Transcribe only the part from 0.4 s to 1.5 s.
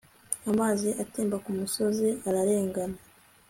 amazi atemba